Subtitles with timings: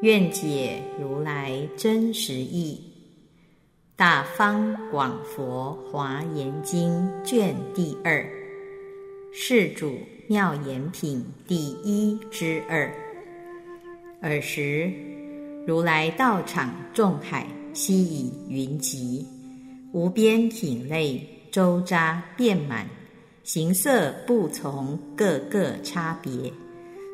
[0.00, 2.80] 愿解如来真实义。
[3.96, 8.24] 大方广佛华严经卷第二，
[9.32, 9.98] 世主
[10.28, 12.88] 妙言品第一之二。
[14.22, 14.88] 尔时，
[15.66, 19.26] 如来道场众海悉以云集，
[19.92, 22.86] 无边品类周匝遍满。
[23.42, 26.52] 形色不从，各个差别，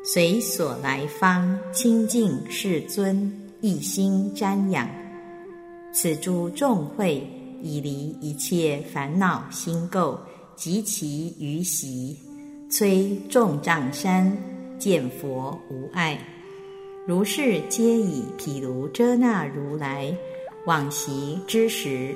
[0.07, 4.87] 随所来方清净世尊一心瞻仰。
[5.91, 7.27] 此诸众会
[7.59, 10.15] 已离一切烦恼心垢
[10.55, 12.15] 及其余习，
[12.69, 14.31] 摧众障山，
[14.77, 16.19] 见佛无碍。
[17.07, 20.15] 如是皆以毗卢遮那如来
[20.67, 22.15] 往昔之时，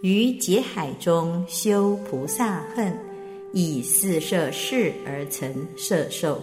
[0.00, 2.90] 于劫海中修菩萨恨。
[3.52, 6.42] 以四摄事而成摄受，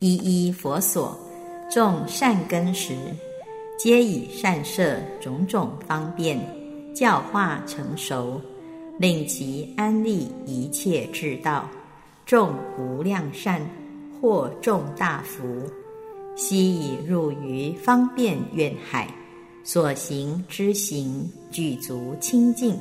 [0.00, 1.18] 一一佛所
[1.70, 2.94] 种善根时，
[3.78, 6.38] 皆以善摄种种方便
[6.94, 8.40] 教化成熟，
[8.98, 11.68] 令其安立一切智道，
[12.26, 13.62] 种无量善，
[14.20, 15.44] 获众大福。
[16.36, 19.08] 悉以入于方便愿海，
[19.62, 22.78] 所行之行具足清净，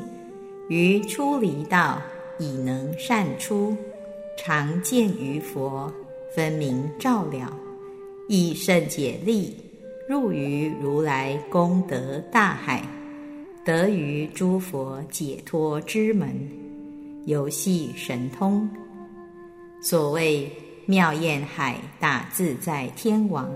[0.67, 2.01] 于出离道。
[2.39, 3.77] 已能善出，
[4.35, 5.93] 常见于佛，
[6.35, 7.51] 分明照了，
[8.27, 9.55] 以甚解力，
[10.07, 12.83] 入于如来功德大海，
[13.63, 16.35] 得于诸佛解脱之门，
[17.25, 18.67] 游戏神通。
[19.81, 20.51] 所谓
[20.85, 23.49] 妙焰海大自在天王，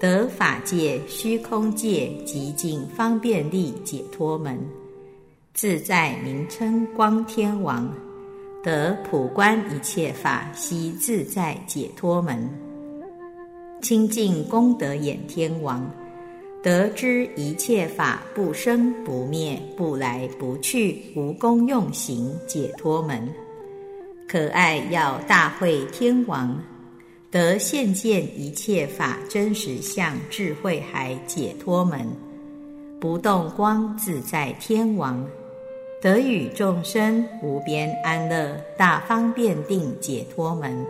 [0.00, 4.58] 得法界虚空界极尽方便力解脱门。
[5.54, 7.90] 自在名称光天王，
[8.66, 12.36] 得普观一切法悉自在解脱门；
[13.80, 15.88] 清净功德眼天王，
[16.64, 23.28] 得知一切法不生不灭、不来不去、无功用行解脱门；
[24.26, 26.60] 可爱要大会天王，
[27.30, 32.04] 得现见一切法真实相智慧海解脱门；
[33.00, 35.24] 不动光自在天王。
[36.06, 40.86] 得与众生无边安乐大方便定解脱门，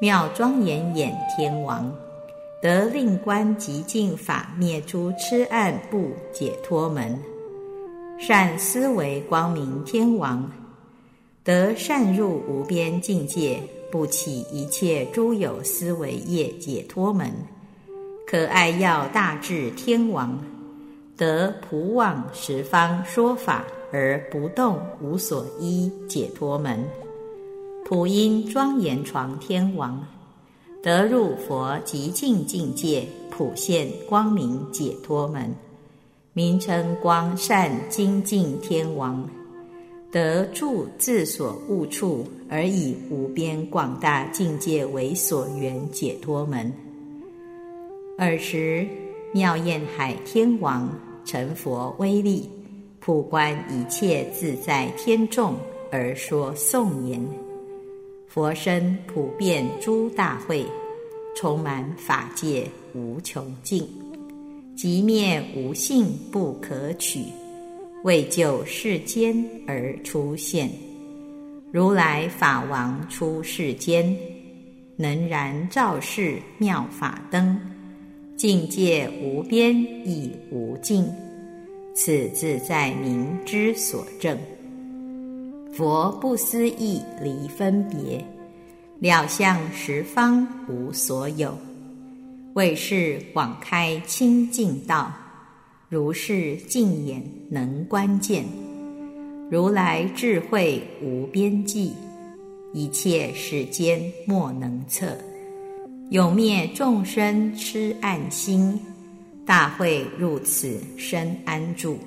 [0.00, 1.94] 妙庄严眼天王
[2.62, 7.18] 得令观极净法灭诸痴暗不解脱门，
[8.18, 10.50] 善思维光明天王
[11.44, 13.60] 得善入无边境界
[13.90, 17.30] 不起一切诸有思维业解脱门，
[18.26, 20.42] 可爱要大智天王
[21.18, 23.62] 得普往十方说法。
[23.92, 26.82] 而不动无所依解脱门，
[27.84, 30.02] 普音庄严床天王
[30.82, 35.54] 得入佛极净境界，普现光明解脱门，
[36.32, 39.28] 名称光善精进天王
[40.10, 46.72] 得住自所悟处，而以无边广大境界为所缘解脱门。
[48.18, 48.86] 尔时
[49.32, 50.88] 妙焰海天王
[51.26, 52.48] 成佛威力。
[53.04, 55.56] 普观一切自在天众
[55.90, 57.20] 而说颂言：
[58.28, 60.64] 佛身普遍诸大会，
[61.34, 63.84] 充满法界无穷尽，
[64.76, 67.24] 即灭无性不可取，
[68.04, 69.34] 为救世间
[69.66, 70.70] 而出现。
[71.72, 74.16] 如来法王出世间，
[74.94, 77.60] 能燃照世妙法灯，
[78.36, 79.74] 境界无边
[80.06, 81.04] 亦无尽。
[81.94, 84.38] 此自在明之所证，
[85.74, 88.24] 佛不思议离分别，
[88.98, 91.56] 了相十方无所有，
[92.54, 95.12] 为是广开清净道，
[95.90, 98.44] 如是净眼能观见，
[99.50, 101.92] 如来智慧无边际，
[102.72, 105.14] 一切世间莫能测，
[106.08, 108.80] 永灭众生痴暗心。
[109.52, 111.98] 大会入此身安住，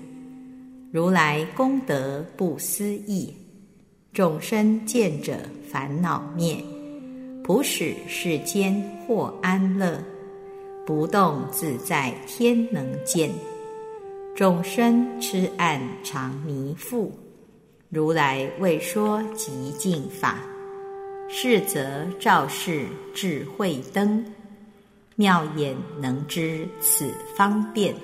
[0.92, 3.32] 如来功德不思议，
[4.12, 5.38] 众生见者
[5.72, 6.58] 烦恼灭，
[7.44, 8.74] 普使世间
[9.06, 10.04] 获安乐，
[10.88, 13.30] 不动自在天能见。
[14.36, 17.12] 众生痴暗常迷覆，
[17.90, 20.40] 如来未说极净法，
[21.30, 24.26] 是则照世智慧灯，
[25.16, 27.96] 妙眼能知此方便。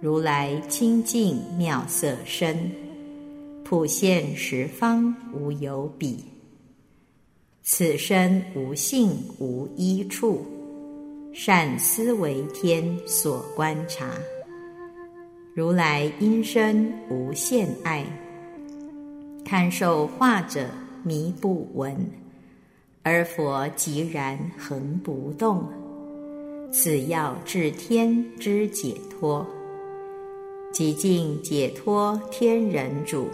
[0.00, 2.70] 如来清净妙色身，
[3.64, 6.24] 普现十方无有比。
[7.62, 10.46] 此身无性无一处，
[11.34, 14.10] 善思为天所观察。
[15.52, 18.06] 如来因身无限爱，
[19.44, 20.66] 看受化者
[21.02, 21.94] 迷不闻，
[23.02, 25.68] 而佛即然恒不动。
[26.70, 29.44] 此要至天之解脱，
[30.70, 33.28] 极尽解脱天人主，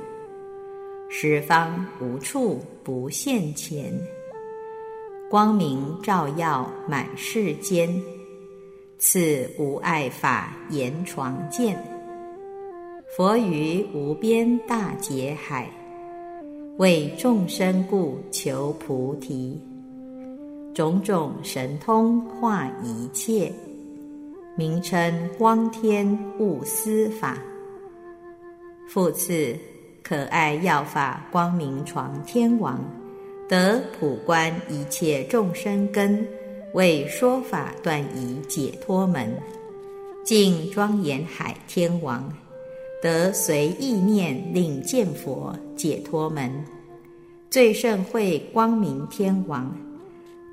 [1.08, 3.92] 十方无处不现前，
[5.28, 7.88] 光明照耀满世间。
[8.98, 11.76] 此无碍法言床见。
[13.16, 15.68] 佛于无边大劫海，
[16.78, 19.60] 为众生故求菩提，
[20.74, 23.52] 种种神通化一切，
[24.56, 27.38] 名称光天悟思法。
[28.88, 29.56] 复次，
[30.02, 32.84] 可爱药法光明床天王，
[33.48, 36.26] 得普观一切众生根，
[36.72, 39.32] 为说法断疑解脱门，
[40.24, 42.30] 净庄严海天王。
[43.00, 46.50] 得随意念令见佛解脱门，
[47.48, 49.70] 最胜会光明天王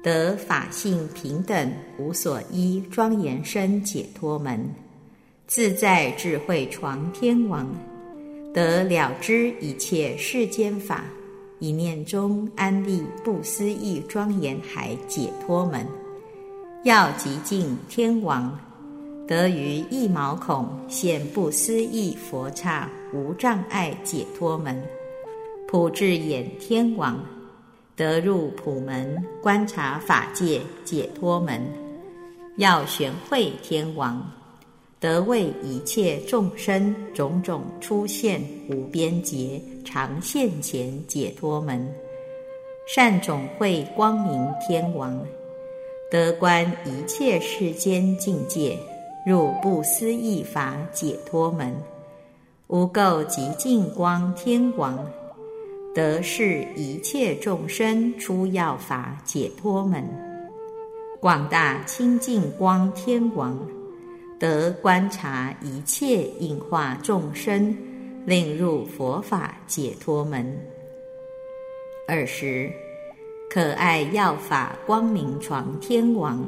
[0.04, 4.68] 得法性平等无所依庄严身解脱门，
[5.46, 7.68] 自在智慧床天王
[8.52, 11.04] 得了知一切世间法，
[11.60, 15.86] 一念中安立不思议庄严海解脱门，
[16.84, 18.60] 要极尽天王。
[19.28, 24.84] 得于一毛孔现不思议佛刹无障碍解脱门，
[25.68, 27.24] 普智眼天王
[28.02, 31.62] 得入普门观察法界解脱门，
[32.58, 34.28] 要玄慧天王
[35.00, 41.88] 得为一切众生种种出现无边劫常现前解脱门，
[42.88, 45.24] 善种慧光明天王
[46.10, 48.76] 得观一切世间境界。
[49.28, 51.72] 入不思议法解脱门，
[52.66, 55.08] 无垢极净光天王
[55.94, 60.04] 得是一切众生出要法解脱门，
[61.20, 63.60] 广大清净光天王
[64.40, 67.76] 得观察一切应化众生，
[68.26, 70.58] 令入佛法解脱门。
[72.08, 72.72] 二十
[73.50, 76.42] 可爱药法光明床天王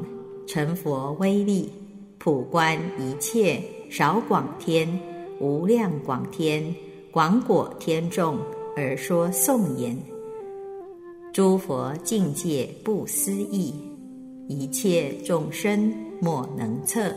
[0.48, 1.72] 成佛威力。
[2.18, 4.88] 普观一切少广天、
[5.42, 6.74] 无量广天、
[7.12, 8.40] 广果天众
[8.76, 9.96] 而说颂言：
[11.32, 13.74] 诸佛境界不思议，
[14.48, 17.14] 一切众生莫能测。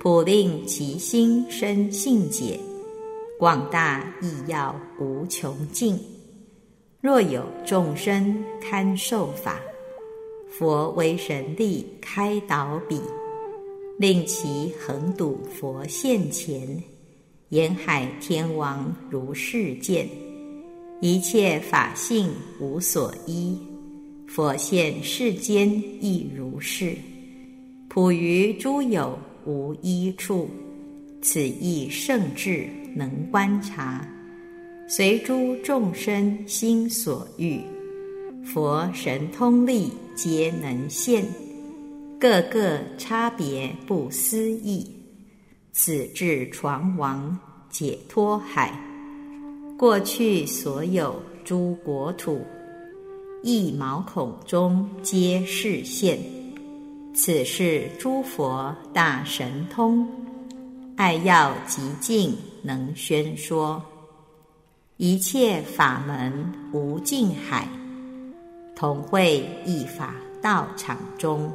[0.00, 2.58] 普令其心生信解，
[3.38, 5.98] 广大义要无穷尽。
[7.00, 9.60] 若有众生堪受法，
[10.50, 13.00] 佛为神力开导彼。
[13.96, 16.82] 令其横堵佛现前，
[17.50, 20.08] 沿海天王如是见，
[21.04, 23.58] 一切法性无所依，
[24.26, 25.70] 佛现世间
[26.00, 26.96] 亦如是，
[27.90, 30.48] 普于诸有无一处，
[31.20, 34.02] 此亦圣智能观察，
[34.88, 37.60] 随诸众生心所欲，
[38.42, 41.22] 佛神通力皆能现。
[42.18, 44.90] 个个差别不思议，
[45.70, 48.72] 此智床王解脱海，
[49.84, 51.14] 过去所有
[51.44, 52.40] 诸国土，
[53.42, 56.18] 一毛孔中皆是现。
[57.14, 60.08] 此是诸佛大神通，
[60.96, 63.82] 爱要极尽能宣说，
[64.96, 66.32] 一切法门
[66.72, 67.68] 无尽海，
[68.74, 71.52] 同会一法道场中。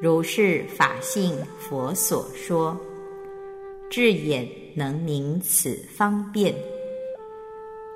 [0.00, 2.74] 如是法性，佛所说，
[3.90, 6.54] 智眼能明此方便。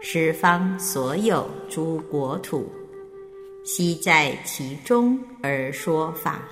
[0.06, 2.70] 十方所有诸国土，
[3.64, 6.46] 悉在其中而说法。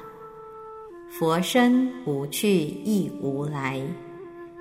[1.10, 3.78] 佛身无去亦无来，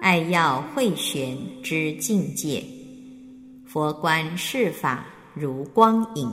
[0.02, 2.62] 爱要慧玄之境界。
[3.66, 6.30] 佛观世法如光影，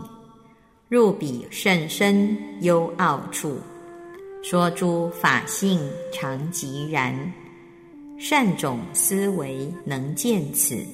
[0.88, 3.56] 入彼甚深幽奥处。
[4.42, 5.78] 说诸法性
[6.12, 7.32] 常即然，
[8.18, 10.84] 善种思维能见此。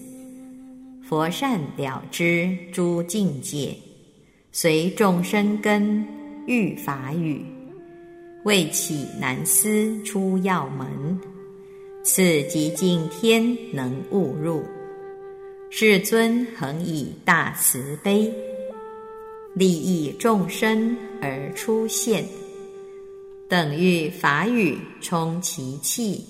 [1.07, 3.77] 佛善了知诸境界，
[4.53, 6.03] 随众生根
[6.47, 7.45] 遇法语，
[8.45, 11.21] 为起难思出要门。
[12.03, 14.65] 此极尽天能悟入，
[15.69, 18.33] 世尊恒以大慈悲，
[19.53, 22.25] 利益众生而出现，
[23.47, 26.25] 等欲法语充其气，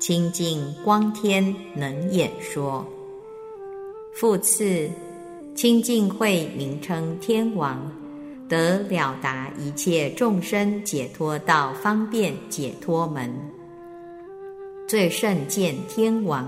[0.00, 2.84] 清净光天能演说。
[4.14, 4.88] 复次，
[5.54, 7.90] 清净慧名称天王，
[8.46, 13.34] 得了达一切众生解脱道方便解脱门。
[14.86, 16.46] 最胜见天王，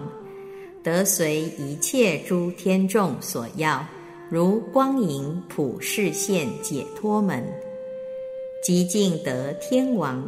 [0.83, 3.85] 得随一切诸天众所要，
[4.29, 7.43] 如光影普示现解脱门。
[8.63, 10.23] 极尽得天王，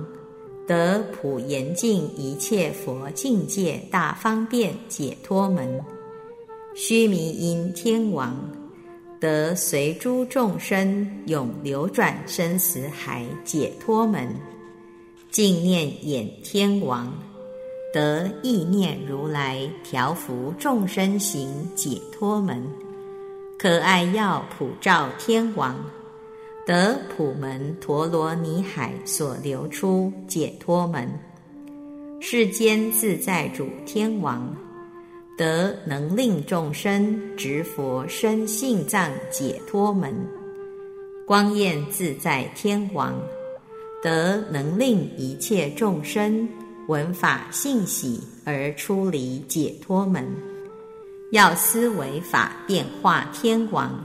[0.67, 5.79] 得普严净一切佛境界大方便解脱门。
[6.79, 8.37] 须弥因天王
[9.19, 14.29] 得随诸众生永流转生死海解脱门，
[15.31, 17.11] 净念眼天王
[17.95, 22.63] 得意念如来调伏众生行解脱门，
[23.59, 25.75] 可爱药普照天王
[26.67, 31.11] 得普门陀罗尼海所流出解脱门，
[32.21, 34.55] 世间自在主天王。
[35.37, 40.15] 得能令众生执佛身性藏解脱门，
[41.27, 43.21] 光焰自在天王
[44.03, 46.49] 得能令一切众生
[46.89, 50.27] 闻法信喜而出离解脱门，
[51.33, 54.03] 要思维法变化天王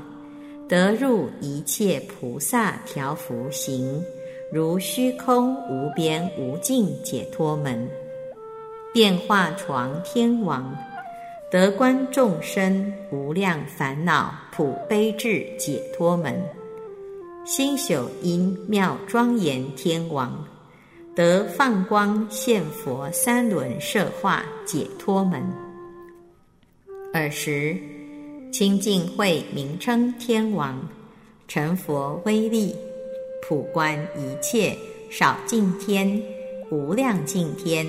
[0.67, 4.03] 得入一切菩萨调伏行，
[4.51, 7.89] 如虚空无边无尽解脱门，
[8.93, 10.75] 变化床天王。
[11.51, 16.33] 得观众生无量烦恼普悲智解脱门，
[17.43, 20.47] 心朽因妙庄严天王
[21.13, 25.43] 得放光现佛三轮摄化解脱门。
[27.13, 27.75] 尔时
[28.49, 30.81] 清净会名称天王
[31.49, 32.73] 成佛威力
[33.41, 34.73] 普观一切
[35.09, 36.17] 少尽天
[36.71, 37.85] 无量净天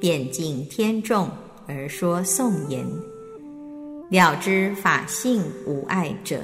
[0.00, 1.30] 遍净天众。
[1.66, 2.86] 而说颂言：
[4.10, 6.40] 了知法性无碍者，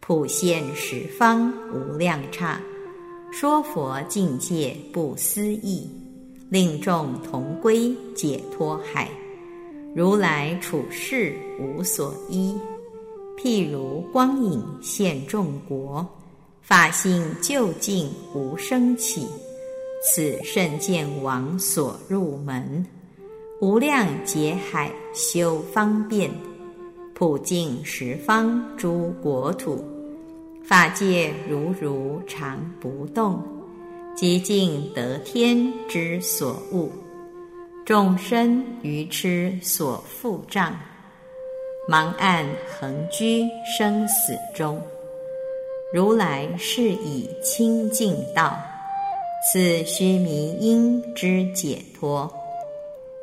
[0.00, 2.60] 普现十方无量刹，
[3.30, 5.90] 说佛境界不思议，
[6.48, 9.08] 令众同归解脱海。
[9.94, 12.54] 如来处世无所依，
[13.36, 16.06] 譬如光影现众国，
[16.62, 19.26] 法性究竟无生起，
[20.02, 22.86] 此甚见王所入门。
[23.60, 26.30] 无量劫海修方便，
[27.12, 29.84] 普净十方诸国土，
[30.62, 33.42] 法界如如常不动，
[34.14, 36.88] 极尽得天之所悟，
[37.84, 40.72] 众生愚痴所覆障，
[41.90, 42.46] 盲暗
[42.78, 43.44] 恒居
[43.76, 44.80] 生死中。
[45.92, 48.56] 如来是以清净道，
[49.52, 52.32] 此须弥因之解脱。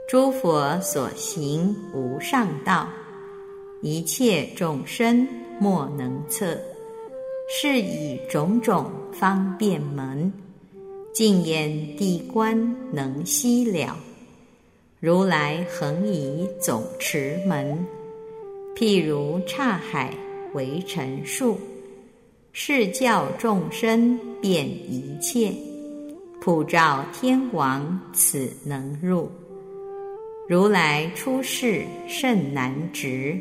[0.08, 2.88] 诸佛所行无上道，
[3.82, 5.28] 一切众生
[5.60, 6.56] 莫能测。
[7.50, 10.32] 是以种种方便门，
[11.12, 13.98] 净言地观能悉了。
[15.00, 17.84] 如来恒以总持门，
[18.76, 20.14] 譬如刹海
[20.54, 21.58] 为尘数，
[22.52, 25.52] 是教众生遍一切，
[26.40, 29.28] 普照天王此能入。
[30.48, 33.36] 如来出世甚难值，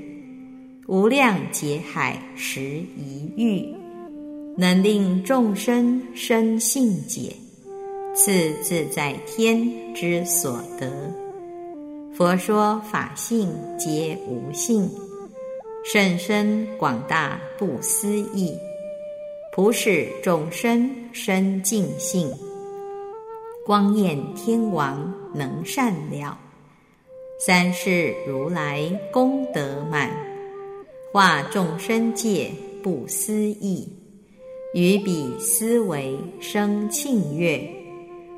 [0.86, 3.74] 无量劫海时一遇，
[4.56, 7.36] 能令众生生信解，
[8.14, 10.90] 次自在天之所得。
[12.14, 14.88] 佛说法性皆无性，
[15.84, 18.56] 甚深广大不思议，
[19.52, 22.32] 普使众生生净性，
[23.66, 26.38] 光焰天王能善了。
[27.36, 30.08] 三世如来功德满，
[31.12, 32.50] 化众生界
[32.80, 33.88] 不思议，
[34.72, 37.68] 于彼思维生庆悦。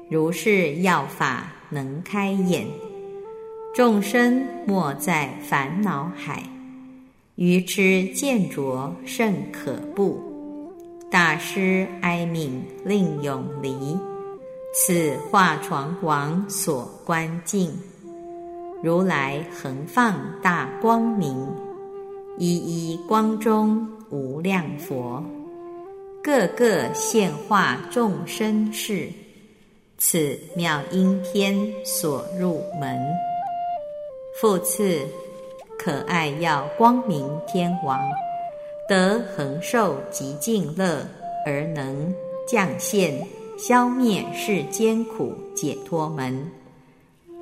[0.08, 2.66] 如是要法能开眼，
[3.74, 6.42] 众生莫在烦恼海，
[7.34, 10.18] 愚痴见着甚可怖。
[11.10, 12.50] 大师哀悯
[12.82, 13.96] 令永离，
[14.74, 17.72] 此化床王所观境，
[18.82, 21.48] 如来恒放大光明，
[22.38, 25.24] 一一光中无量佛，
[26.22, 29.08] 个个现化众生事。
[29.98, 32.98] 此妙音天所入门。
[34.40, 35.00] 复次，
[35.78, 37.98] 可爱要光明天王，
[38.86, 41.02] 得恒受极尽乐，
[41.46, 42.14] 而能
[42.46, 43.26] 降现。
[43.58, 46.52] 消灭世间苦解脱门，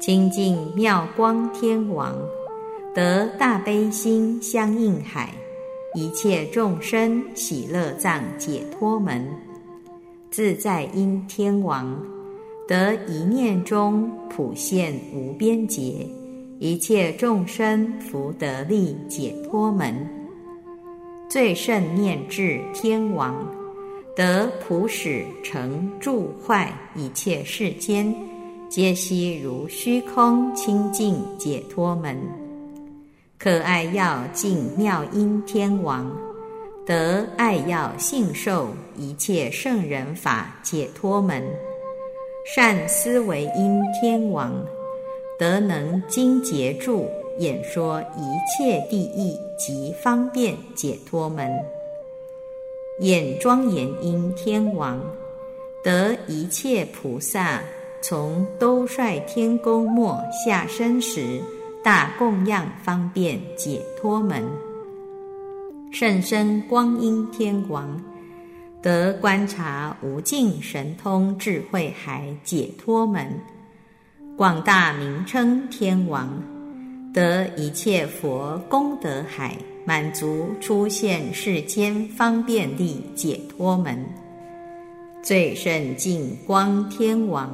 [0.01, 2.15] 清净妙光天王
[2.95, 5.33] 得大悲心相应海，
[5.95, 9.27] 一切众生喜乐藏解脱门，
[10.31, 11.97] 自在因天王
[12.69, 16.07] 得一念中普现无边劫，
[16.59, 19.95] 一切众生福德力解脱门，
[21.31, 23.35] 最胜念智天王。
[24.17, 28.15] 得普使成住坏一切世间，
[28.75, 32.19] 皆悉如虚空清净解脱门。
[33.39, 36.11] 可爱要净妙音天王，
[36.85, 41.41] 得爱要信受一切圣人法解脱门。
[42.53, 44.53] 善思维音天王，
[45.39, 48.27] 得能精节住演说一
[48.59, 51.49] 切地义及方便解脱门。
[52.99, 55.01] 演庄严因天王，
[55.85, 57.63] 得一切菩萨
[58.07, 61.41] 从兜率天宫末下生时，
[61.83, 64.45] 大供养方便解脱门。
[65.91, 67.99] 甚深光阴天王，
[68.83, 73.27] 得观察无尽神通智慧海解脱门。
[74.37, 76.29] 广大名称天王，
[77.15, 79.57] 得一切佛功德海。
[79.87, 84.03] 满足出现世间方便力解脱门，
[85.23, 87.51] 最胜净光天王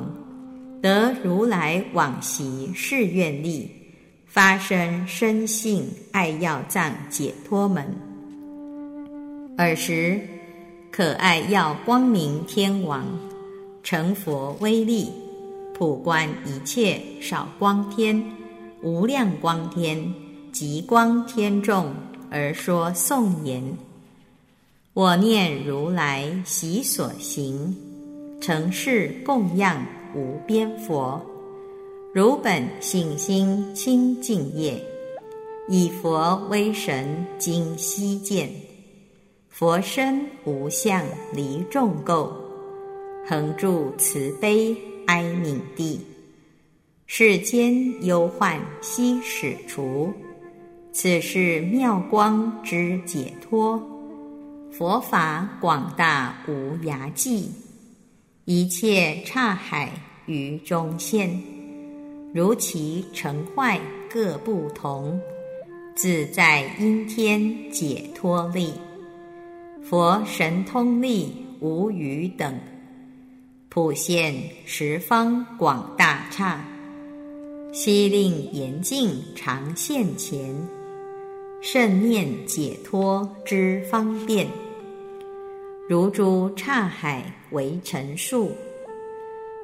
[0.83, 3.71] 得如来往昔誓愿力，
[4.27, 7.85] 发生生性爱要藏解脱门。
[9.59, 10.21] 尔时
[10.91, 13.05] 可爱要光明天王
[13.83, 15.11] 成佛威力，
[15.75, 18.23] 普观一切少光天、
[18.83, 20.13] 无量光天、
[20.51, 21.93] 极光天众。
[22.33, 23.61] 而说颂言
[24.95, 27.77] ：“我念如来习所行，
[28.41, 29.85] 成事供养
[30.15, 31.21] 无边佛。
[32.13, 34.83] 如本性心清净业，
[35.69, 38.51] 以佛威神今悉见。
[39.49, 42.31] 佛身无相离众垢，
[43.27, 46.01] 恒住慈悲哀悯地，
[47.07, 50.13] 世间忧患悉使除。”
[50.93, 53.81] 此是妙光之解脱，
[54.73, 57.49] 佛法广大无涯际，
[58.53, 59.89] 一切刹海
[60.27, 61.41] 于中现，
[62.35, 63.81] 如其成坏
[64.13, 65.21] 各不同，
[65.95, 68.73] 自在因天解脱力，
[69.81, 72.59] 佛神通力无余等，
[73.69, 74.35] 普现
[74.65, 76.61] 十方广大刹，
[77.73, 80.53] 悉令严净常现前。
[81.61, 84.49] 甚念解脱之方便，
[85.91, 88.53] 如诸刹海为陈述，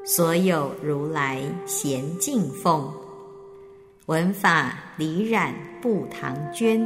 [0.04, 2.92] 所有如来贤敬奉，
[4.06, 6.84] 闻法离染不唐捐，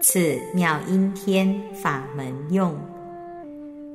[0.00, 2.78] 此妙音天法门用，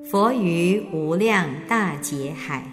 [0.03, 2.69] 佛于无量大劫海，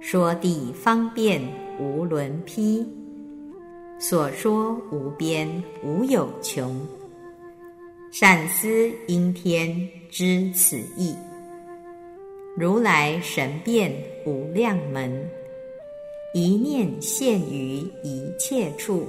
[0.00, 1.42] 说地方便
[1.80, 2.86] 无伦披。
[3.98, 5.48] 所说无边
[5.82, 6.80] 无有穷，
[8.16, 11.16] 善思因天知此意。
[12.56, 13.92] 如来神变
[14.24, 15.28] 无量门，
[16.32, 19.08] 一念现于一切处，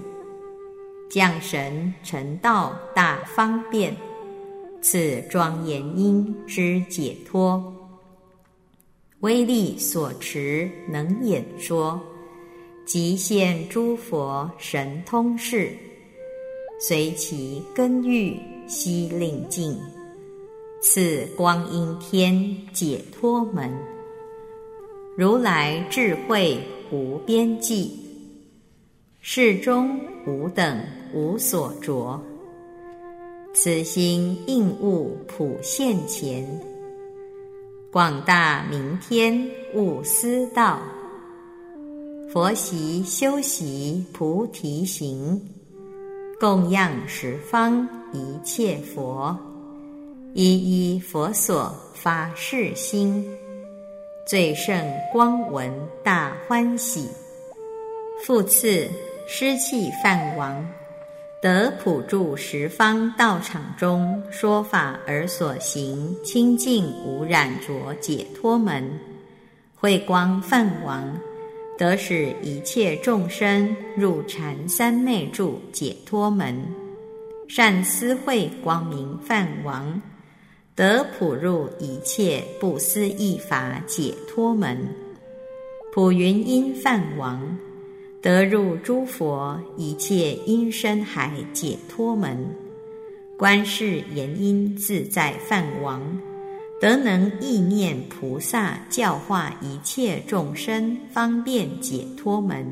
[1.07, 3.95] 降神成道大方便，
[4.81, 7.63] 此庄严因之解脱，
[9.19, 12.01] 威力所持能演说。
[12.87, 15.77] 即现诸佛神通事，
[16.77, 19.77] 随其根欲悉令尽，
[20.81, 23.71] 此光阴天解脱门。
[25.15, 26.59] 如来智慧
[26.91, 27.97] 无边际，
[29.21, 30.83] 世中无等
[31.13, 32.21] 无所着，
[33.53, 36.45] 此心应物普现前，
[37.89, 40.81] 广大明天悟思道。
[42.29, 45.41] 佛习修习菩提行，
[46.37, 49.37] 供养十方一切佛，
[50.33, 53.25] 一一佛所发誓心，
[54.27, 55.71] 最胜光闻
[56.03, 57.09] 大欢喜。
[58.21, 58.89] 复次，
[59.25, 60.67] 湿气梵王
[61.41, 68.99] 得普住十方道场中说法而所行清净无染浊解脱门，
[69.73, 71.17] 慧光梵王
[71.77, 76.55] 得使一切众生入禅三昧住解脱门，
[77.47, 80.01] 善思慧光明梵王。
[80.73, 84.77] 得普入一切不思议法解脱门，
[85.93, 87.57] 普云音梵王
[88.21, 92.37] 得入诸佛一切音声海解脱门，
[93.37, 96.01] 观世言音自在梵王
[96.81, 102.65] 得能意念菩萨教化一切众生方便解脱门，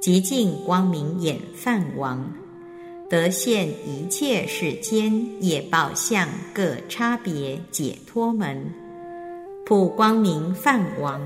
[0.00, 2.32] 极尽光明眼梵王。
[3.10, 5.12] 得现一切世间
[5.44, 8.72] 业报相各差别解脱门，
[9.66, 11.20] 普光明梵王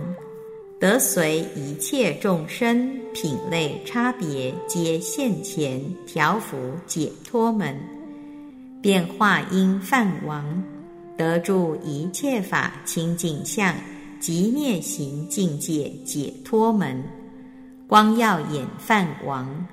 [0.81, 6.57] 得随一切众生品类差别皆现前调伏
[6.89, 7.79] 解脱门，
[8.83, 10.65] 变化因梵王
[11.17, 13.75] 得住一切法清净相
[14.21, 17.03] 即灭行境界解脱门，
[17.89, 19.67] 光耀眼梵王。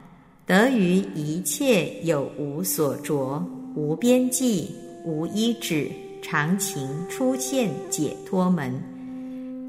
[0.45, 3.41] 得于一切有无所着，
[3.75, 4.75] 无边际，
[5.05, 5.89] 无依止，
[6.21, 8.81] 常情出现解脱门。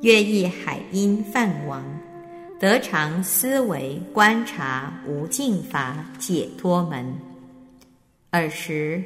[0.03, 1.83] 月意海音梵王，
[2.59, 7.15] 得常思维观察无尽法解脱门。
[8.31, 9.03] 尔时，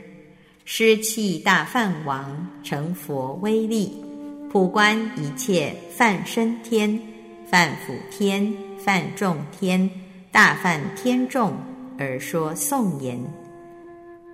[0.71, 4.05] 失气大梵王成佛威力，
[4.51, 7.01] 普观一切梵身天、
[7.47, 9.89] 梵辅天、梵众天。
[10.31, 11.55] 大梵天众
[11.97, 13.19] 而说颂言：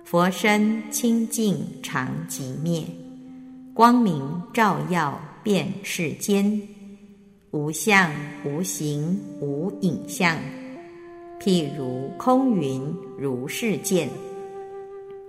[0.03, 2.83] 佛身清净常寂灭，
[3.73, 4.21] 光明
[4.53, 6.61] 照耀遍世间，
[7.51, 8.11] 无相
[8.43, 10.37] 无形无影像，
[11.39, 14.09] 譬如空云如是见。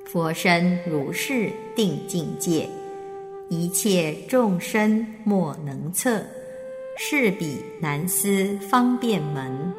[0.06, 2.68] 佛身如是定境界，
[3.50, 6.22] 一切众生莫能测，
[6.96, 9.74] 是彼难思方便门。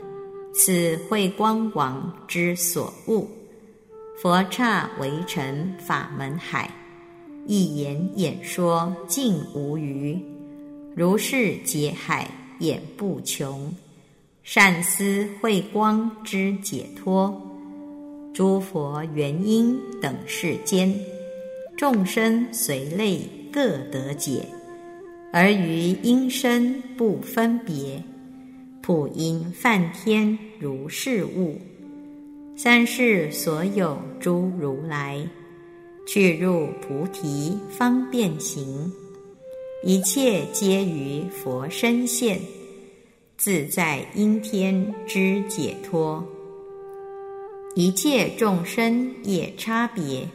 [0.54, 3.26] 此慧光王之所悟，
[4.22, 6.70] 佛刹为尘法门海，
[7.46, 10.20] 一言演说尽无余，
[10.94, 13.74] 如是劫海眼不穷，
[14.44, 17.47] 善思慧光之解脱，
[18.34, 20.94] 诸佛原因等世间，
[21.76, 24.46] 众生随类各得解，
[25.34, 28.04] 而于因身不分别。
[28.82, 31.60] 普因梵天如是物，
[32.56, 35.28] 三世所有诸如来，
[36.08, 38.90] 去入菩提方便行，
[39.84, 42.40] 一切皆于佛身现，
[43.36, 46.26] 自在因天之解脱。
[47.78, 50.28] 一切众生也差别，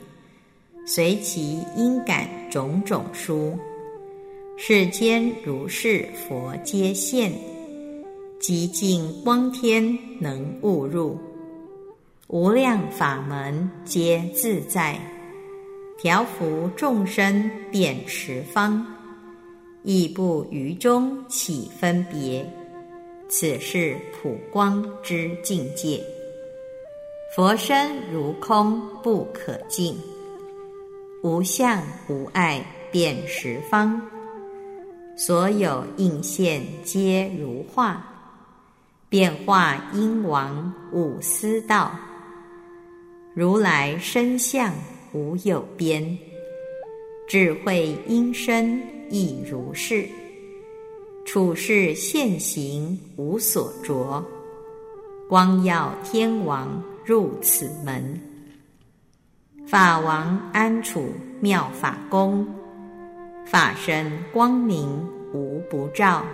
[0.86, 3.58] 随其因感种种殊，
[4.56, 7.32] 世间如是佛皆现。
[8.38, 11.18] 极尽光天能悟入，
[12.28, 14.96] 无量法门皆自在，
[15.98, 18.86] 调伏众生遍十方，
[19.82, 22.48] 亦不于中起分别。
[23.28, 26.00] 此是普光之境界。
[27.34, 29.96] 佛身如空不可尽，
[31.22, 33.98] 无相无碍遍十方，
[35.16, 38.06] 所有应现皆如画。
[39.08, 41.92] 变化因王五思道，
[43.32, 44.70] 如来身相
[45.14, 46.18] 无有边，
[47.26, 50.06] 智慧因身亦如是，
[51.24, 54.22] 处世现行无所着，
[55.26, 58.20] 光耀天王入此门，
[59.66, 62.46] 法王安处妙法宫，
[63.44, 66.24] 法身光明无不照。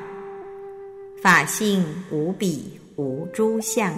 [1.23, 3.95] 法性无比无诸相，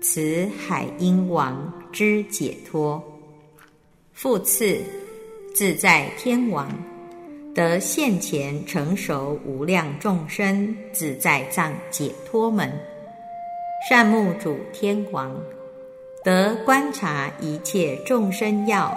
[0.00, 3.02] 此海阴王之解脱。
[4.12, 4.78] 复次，
[5.52, 6.70] 自在天王
[7.52, 12.72] 得现前成熟无量众生自在藏解脱门。
[13.86, 15.40] 善目主天王
[16.24, 18.96] 得观察一切众生要，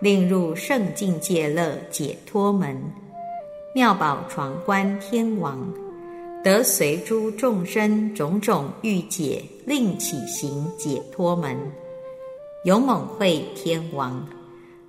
[0.00, 2.82] 令入圣境界乐解脱门。
[3.74, 5.72] 妙宝床观天王。
[6.42, 11.56] 得随诸众生种种欲解，令起行解脱门。
[12.64, 14.26] 勇猛慧天王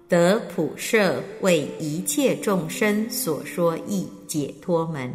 [0.10, 5.14] 得普摄为一切众生所说义解脱门。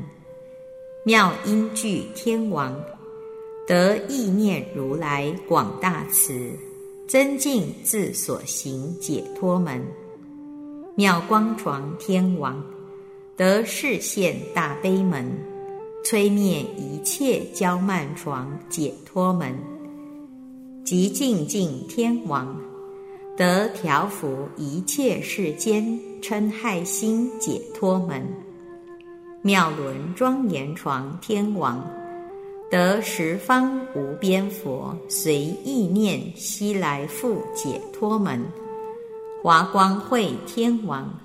[1.02, 2.80] 妙音具天王
[3.68, 6.52] 得意念如来广大慈，
[7.06, 9.84] 增进自所行解脱门。
[10.94, 12.64] 妙光床天王
[13.36, 15.30] 得视现大悲门，
[16.02, 19.54] 摧灭一切骄慢床解脱门。
[20.82, 22.58] 极静静天王
[23.36, 25.84] 得调伏一切世间
[26.22, 28.26] 嗔害心解脱门。
[29.42, 31.86] 妙轮庄严床天王，
[32.70, 38.38] 得十方无边佛随意念悉来复解脱门；
[39.42, 41.18] 华光会天王，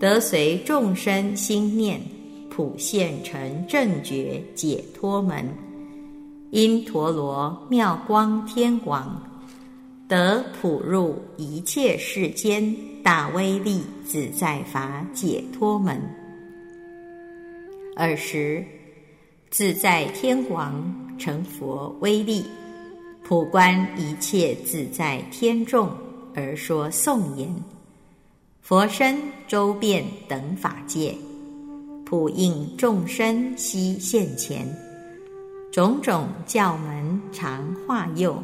[0.00, 2.00] 得随众生心念
[2.48, 5.44] 普现成正觉解脱门；
[6.50, 9.22] 因陀罗妙光天王，
[10.08, 16.00] 得普入一切世间大威力自在法解脱门。
[17.96, 18.64] 尔时，
[19.54, 22.44] 自在天王成佛威力，
[23.22, 25.88] 普观一切自在天众，
[26.34, 27.54] 而说颂言：
[28.62, 31.14] 佛身周遍等法界，
[32.04, 34.66] 普应众生悉现前，
[35.70, 38.42] 种种教门常化佑，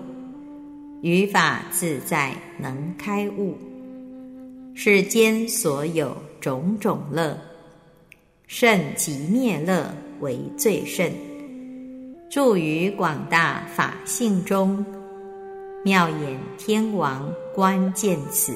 [1.03, 3.59] 语法自在能开悟，
[4.75, 7.37] 世间所有种种乐。
[8.47, 11.13] 甚即灭乐为最甚，
[12.31, 14.85] 住于广大法性中，
[15.85, 18.55] 妙眼天王观见此，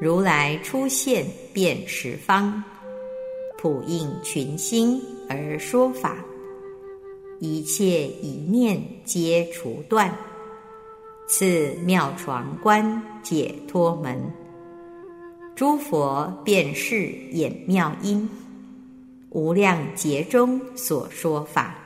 [0.00, 2.62] 如来出现遍十方，
[3.58, 6.16] 普应群星而说法，
[7.38, 10.12] 一切一念皆除断，
[11.26, 14.18] 赐妙床观解脱门。
[15.54, 18.28] 诸佛便是演妙音，
[19.30, 21.76] 无量劫中所说法，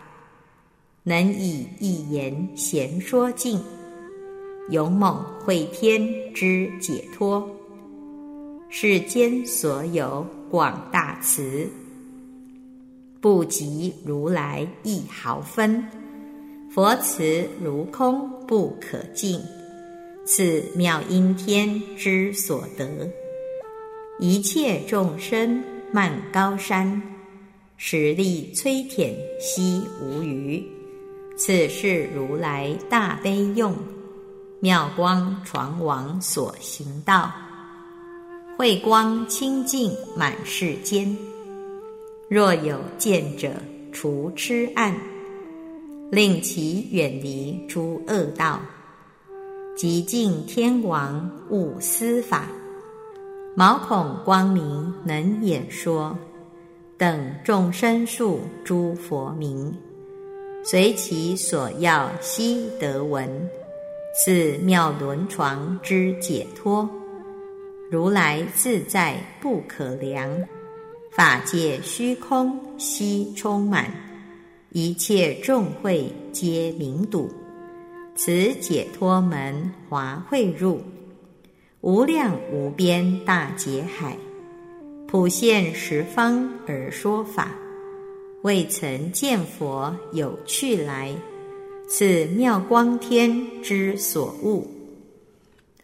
[1.02, 3.60] 能以一言闲说尽，
[4.70, 7.46] 勇猛会天之解脱，
[8.70, 11.68] 世间所有广大慈，
[13.20, 15.86] 不及如来一毫分，
[16.70, 19.38] 佛慈如空不可尽，
[20.24, 22.88] 此妙音天之所得。
[24.18, 27.02] 一切众生漫高山，
[27.76, 30.64] 实力摧舔悉无余。
[31.36, 33.74] 此是如来大悲用，
[34.60, 37.32] 妙光传王所行道，
[38.56, 41.16] 慧光清净满世间。
[42.28, 43.50] 若有见者，
[43.92, 44.94] 除痴暗，
[46.10, 48.60] 令其远离诸恶道，
[49.76, 52.48] 极尽天王悟思法。
[53.56, 56.16] 毛孔光明能演说，
[56.96, 59.76] 等众生数诸佛名，
[60.62, 63.28] 随其所要悉得闻。
[64.16, 66.88] 此妙轮床之解脱，
[67.90, 70.30] 如来自在不可量，
[71.10, 73.90] 法界虚空悉充满，
[74.70, 77.28] 一切众会皆明睹。
[78.14, 80.80] 此解脱门华会入。
[81.80, 84.16] 无量无边大劫海，
[85.06, 87.52] 普现十方而说法，
[88.42, 91.14] 未曾见佛有去来，
[91.88, 94.66] 此妙光天之所悟。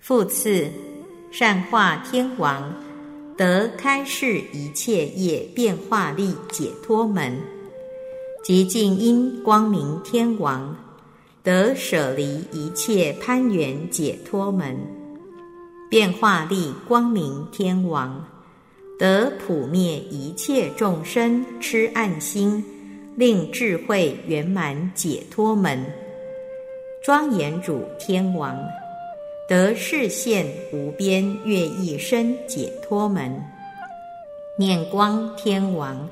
[0.00, 0.66] 复次，
[1.30, 2.74] 善化天王
[3.36, 7.38] 得开示一切业变化力解脱门，
[8.42, 10.76] 即净因光明天王
[11.44, 14.76] 得舍离一切攀缘解脱门。
[15.88, 18.24] 变化力光明天王
[19.00, 22.62] 得普灭一切众生痴暗心，
[23.16, 25.82] 令智慧圆满解脱门。
[27.02, 28.54] 庄严主天王
[29.48, 33.42] 得视现无边月一身解脱门。
[34.58, 36.06] 念光天王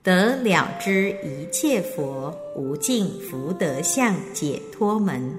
[0.00, 5.36] 得了知一切佛无尽福德相解脱门。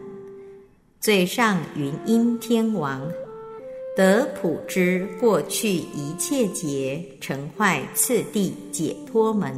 [0.99, 3.09] 最上云音天王。
[3.95, 9.53] 得普知过去一切劫成坏次第解脱门，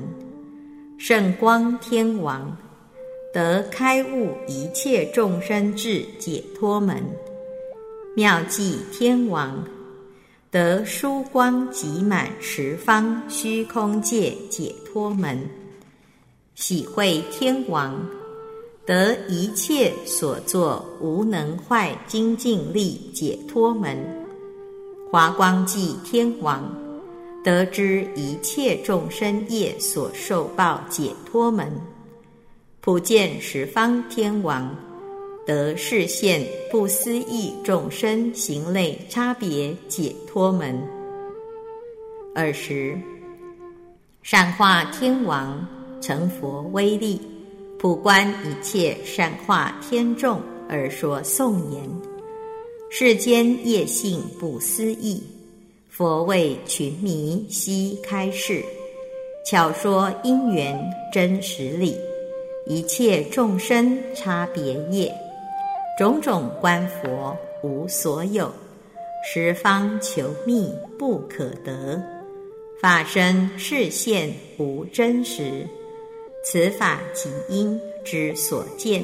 [0.98, 2.58] 圣光天王
[3.34, 7.02] 得开悟一切众生智解脱门，
[8.13, 9.65] 妙计天王
[10.52, 15.50] 得殊光极满十方虚空界解脱门，
[16.56, 18.06] 喜会天王
[18.86, 24.24] 得一切所作无能坏精进力解脱门。
[25.15, 26.69] 华光济天王
[27.41, 31.71] 得知一切众生业所受报解脱门，
[32.82, 34.75] 普见十方天王
[35.47, 40.86] 得视现不思议众生行类差别解脱门。
[42.36, 42.99] 二十
[44.21, 45.65] 善化天王
[46.01, 47.21] 成佛威力，
[47.80, 52.14] 普观一切善化天众而说颂言。
[52.97, 55.21] 世间业性不思议，
[55.89, 58.63] 佛为群迷悉开示，
[59.45, 60.81] 巧说因缘
[61.12, 61.93] 真实理，
[62.65, 65.13] 一切众生差别业，
[65.99, 68.49] 种种观佛无所有，
[69.25, 72.01] 十方求觅不可得，
[72.79, 75.67] 法身示现无真实，
[76.45, 79.03] 此法即因之所见。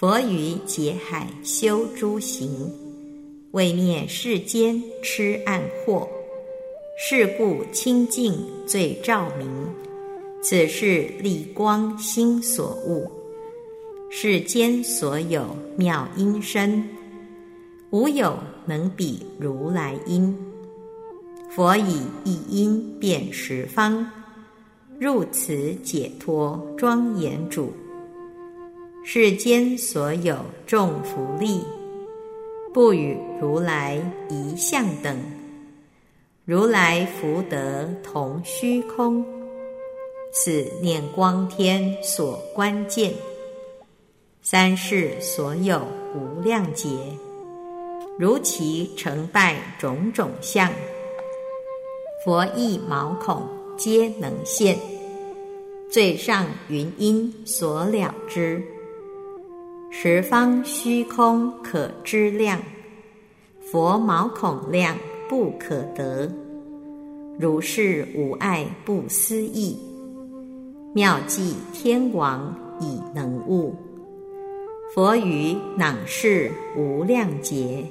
[0.00, 2.72] 佛于劫海修诸行，
[3.50, 6.08] 为灭世间痴暗惑，
[6.98, 8.34] 是故清净
[8.66, 9.46] 最照明。
[10.42, 13.10] 此是立光心所悟，
[14.08, 16.82] 世间所有妙音声，
[17.90, 20.34] 无有能比如来音。
[21.50, 24.10] 佛以一音变十方，
[24.98, 27.70] 入此解脱庄严主。
[29.02, 30.36] 世间所有
[30.66, 31.62] 众福利，
[32.72, 35.18] 不与如来一相等。
[36.44, 39.24] 如来福德同虚空，
[40.32, 43.12] 此念光天所关键。
[44.42, 45.80] 三世所有
[46.14, 46.88] 无量劫，
[48.18, 50.70] 如其成败种种相，
[52.24, 53.42] 佛意毛孔
[53.78, 54.78] 皆能现。
[55.90, 58.62] 最上云音所了之。
[59.92, 62.62] 十方虚空可知量，
[63.60, 64.96] 佛毛孔量
[65.28, 66.30] 不可得。
[67.38, 69.76] 如是无碍不思议，
[70.94, 73.74] 妙计天王已能悟。
[74.94, 77.84] 佛于囊世无量劫，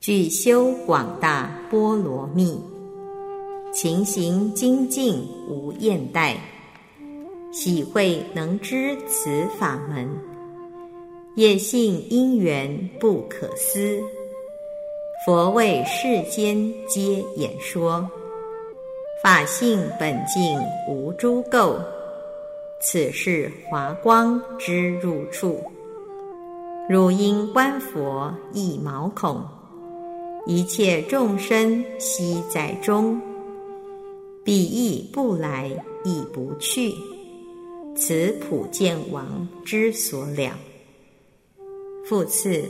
[0.00, 2.60] 具修广大波罗蜜，
[3.72, 6.34] 勤行精进无厌怠，
[7.50, 10.08] 喜会能知此法门。
[11.36, 14.00] 业性因缘不可思，
[15.26, 18.08] 佛为世间皆演说。
[19.20, 20.56] 法性本净
[20.88, 21.76] 无诸垢，
[22.80, 25.60] 此是华光之入处。
[26.88, 29.42] 汝因观佛一毛孔，
[30.46, 33.20] 一切众生悉在中，
[34.44, 35.68] 彼亦不来
[36.04, 36.94] 亦不去，
[37.96, 40.56] 此普见王之所了。
[42.06, 42.62] 复次，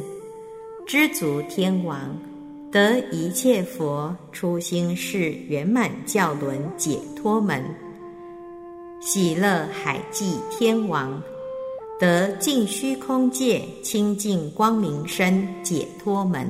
[0.86, 2.16] 知足天王
[2.70, 7.60] 得一切佛初心是圆满教轮解脱门；
[9.00, 11.20] 喜乐海寂天王
[11.98, 16.46] 得尽虚空界清净光明身解脱门；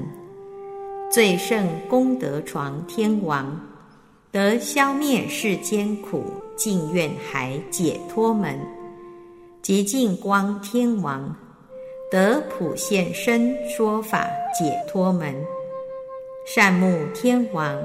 [1.11, 3.59] 最胜功德床天王
[4.31, 6.23] 得消灭世间苦
[6.55, 8.59] 尽愿海解脱门；
[9.63, 11.35] 极净光天王。
[12.15, 15.35] 得普现身说法解脱门，
[16.47, 17.85] 善目天王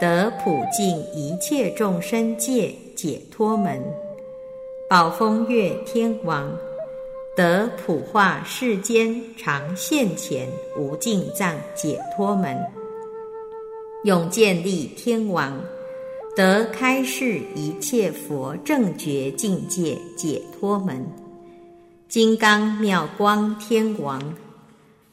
[0.00, 3.78] 得普尽一切众生界解脱门，
[4.88, 6.58] 宝风月天王
[7.36, 12.56] 得普化世间常现前无尽藏解脱门，
[14.04, 15.62] 永建立天王
[16.34, 21.06] 得开示一切佛正觉境界解脱门。
[22.10, 24.20] 金刚妙光天王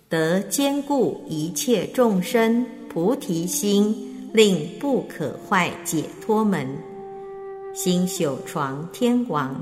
[0.09, 3.95] 得坚固一切众生菩提心，
[4.33, 6.67] 令不可坏解脱门。
[7.71, 9.55] 星宿床天王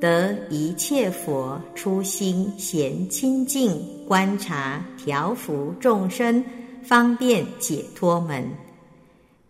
[0.00, 3.78] 得一切佛初心贤清净
[4.08, 6.42] 观察调伏众生
[6.82, 8.42] 方便解脱门。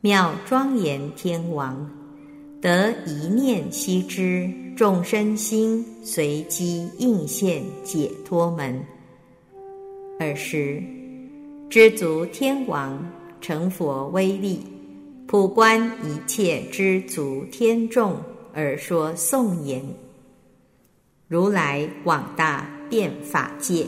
[0.00, 1.88] 妙庄严天王。
[2.60, 8.78] 得一念悉知众生心随机应现解脱门。
[10.20, 10.82] 二十
[11.70, 13.02] 知足天王
[13.40, 14.60] 成佛威力，
[15.26, 18.18] 普观一切知足天众
[18.52, 19.82] 而说颂言：
[21.26, 23.86] 如来广大遍法界，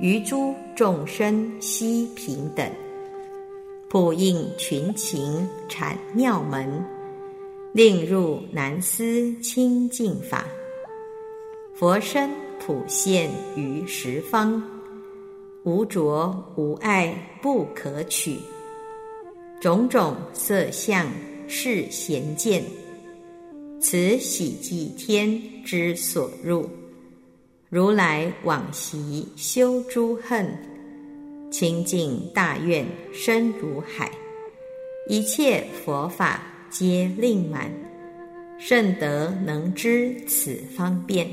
[0.00, 2.68] 于诸众生悉平等，
[3.88, 6.84] 普应群情阐妙门。
[7.76, 10.46] 令入难思清净法，
[11.74, 14.62] 佛身普现于十方，
[15.62, 18.38] 无着无碍不可取，
[19.60, 21.06] 种种色相
[21.48, 22.64] 是贤见，
[23.78, 26.66] 此喜寂天之所入。
[27.68, 30.50] 如来往昔修诸恨，
[31.50, 34.10] 清净大愿深如海，
[35.10, 36.40] 一切佛法
[36.78, 37.70] 皆令满，
[38.58, 41.26] 甚得能知此方便。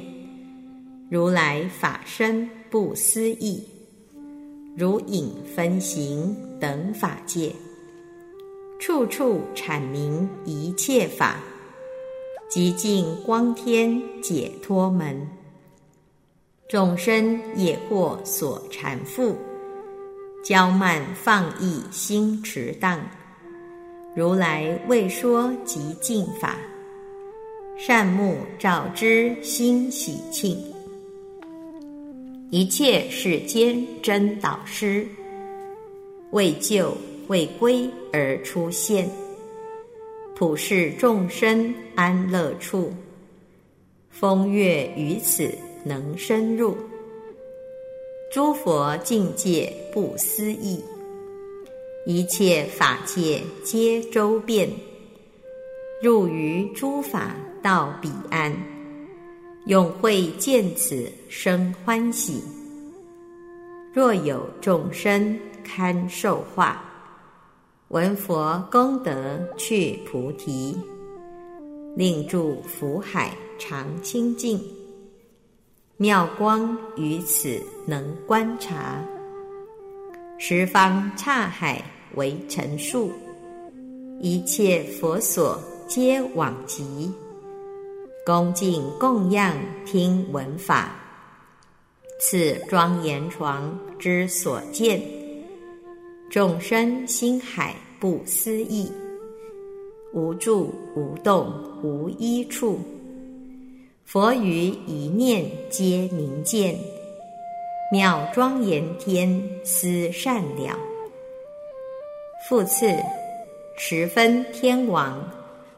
[1.10, 3.62] 如来法身不思议，
[4.78, 7.54] 如影分形等法界，
[8.80, 11.36] 处处阐明一切法，
[12.50, 15.28] 极尽光天解脱门。
[16.70, 19.36] 众生也过所缠缚，
[20.41, 22.98] 骄慢放逸心迟荡。
[24.16, 26.57] 如来未说极净法，
[27.78, 30.57] 善目照之心喜庆。
[32.49, 35.07] 一切世间真导师，
[36.32, 36.95] 为救
[37.28, 39.09] 为归而出现，
[40.36, 42.93] 普世众生安乐处，
[44.09, 45.49] 风月于此。
[45.86, 46.78] 能深入
[48.32, 50.82] 诸佛境界不思议，
[52.06, 54.70] 一切法界皆周遍，
[56.01, 58.54] 入于诸法到彼岸，
[59.68, 62.43] 永会见此生欢喜。
[63.93, 66.84] 若有众生堪受化，
[67.88, 70.78] 闻佛功德去菩提，
[71.95, 74.62] 令住福海常清净。
[75.95, 79.01] 妙光于此能观察，
[80.38, 81.82] 十方刹海
[82.16, 83.11] 为陈述，
[84.20, 87.11] 一切佛所皆往极，
[88.26, 89.55] 恭敬供养
[89.86, 90.95] 听闻法，
[92.20, 95.01] 此庄严床之所见，
[96.30, 98.91] 众生心海不思议，
[100.14, 101.51] 无住无动
[101.82, 102.80] 无依处。
[104.05, 106.78] 佛于一念皆明见，
[107.91, 110.78] 妙庄严天思善了。
[112.50, 112.94] 复次，
[113.78, 115.32] 十分天王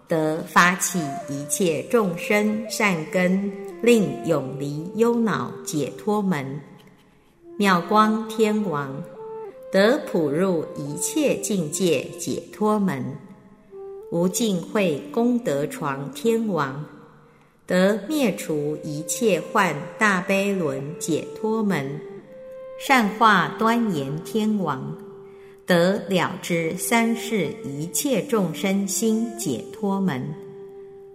[0.08, 1.00] 得发起
[1.30, 3.52] 一切众生善根，
[3.84, 6.60] 令永离忧恼解脱门。
[7.56, 9.04] 妙光天王
[9.72, 13.16] 得普入一切境界解脱门。
[14.12, 16.84] 无尽慧功德床天王。
[17.68, 22.02] 得灭除一切幻大悲轮解脱门，
[22.80, 24.96] 善化端严天王，
[25.68, 30.24] 得了知三世一切众生心解脱门，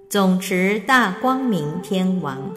[0.08, 2.52] 总持大光明天王，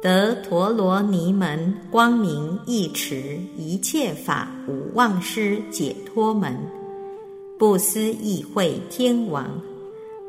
[0.00, 6.56] 得陀罗尼门光明一持一切法无妄失解脱门，
[7.58, 9.46] 不思议会天王。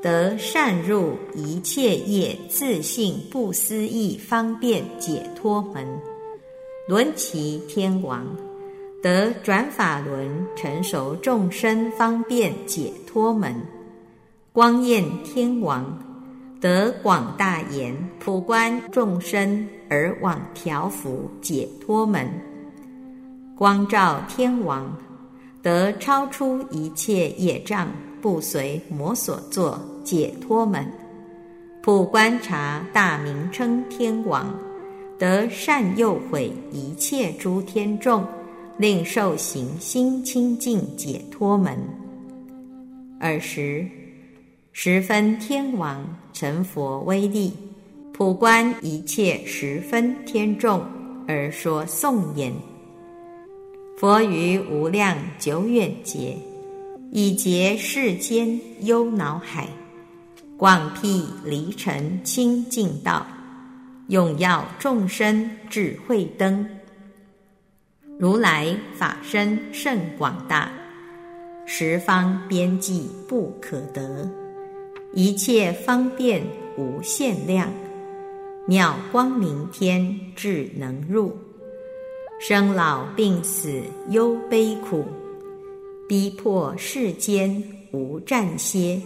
[0.02, 5.88] 得善入一切业自性不思议方便解脱门，
[6.88, 8.26] 轮其天王。
[9.02, 13.56] 得转法轮成熟众生方便解脱门，
[14.52, 15.97] 光焰天王
[16.60, 22.30] 得广大言普观众生而往调伏解脱门，
[23.58, 24.95] 光照天王
[25.64, 27.88] 得超出一切业障
[28.22, 29.80] 不随魔所作。
[30.04, 30.84] 解脱门，
[31.84, 34.52] 普观察大名称天王，
[35.20, 38.26] 得善诱毁一切诸天众，
[38.82, 41.78] 令受行心清净解脱门。
[43.20, 43.88] 尔时，
[44.72, 46.04] 十分天王
[46.34, 47.54] 成佛威力，
[48.12, 50.84] 普观一切十分天众，
[51.28, 52.52] 而说颂言：
[54.00, 56.36] 佛于无量久远劫，
[57.12, 59.68] 以劫世间忧恼海。
[60.58, 63.28] 广辟离尘清净道，
[64.08, 66.68] 永耀众生智慧灯。
[68.22, 70.72] 如来法身甚广大，
[71.66, 74.30] 十方边际不可得，
[75.12, 76.44] 一切方便
[76.78, 77.68] 无限量，
[78.68, 81.36] 妙光明天智能入，
[82.40, 85.04] 生老病死忧悲苦，
[86.08, 89.02] 逼迫世间无暂歇。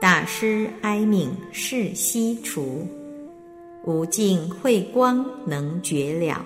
[0.00, 2.88] 大师哀悯是悉除，
[3.84, 6.42] 无尽慧光能觉了。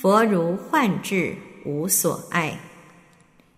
[0.00, 1.34] 佛如幻智
[1.64, 2.56] 无所爱，